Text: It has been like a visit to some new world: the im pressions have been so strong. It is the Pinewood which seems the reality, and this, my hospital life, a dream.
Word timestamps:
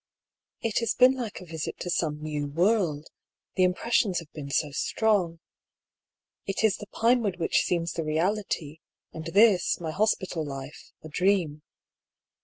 It 0.61 0.79
has 0.79 0.95
been 0.95 1.13
like 1.13 1.41
a 1.41 1.45
visit 1.45 1.77
to 1.81 1.91
some 1.91 2.23
new 2.23 2.47
world: 2.47 3.11
the 3.55 3.63
im 3.63 3.75
pressions 3.75 4.17
have 4.17 4.31
been 4.33 4.49
so 4.49 4.71
strong. 4.71 5.39
It 6.47 6.63
is 6.63 6.77
the 6.77 6.87
Pinewood 6.87 7.35
which 7.37 7.57
seems 7.61 7.93
the 7.93 8.03
reality, 8.03 8.79
and 9.13 9.25
this, 9.25 9.79
my 9.79 9.91
hospital 9.91 10.43
life, 10.43 10.91
a 11.03 11.07
dream. 11.07 11.61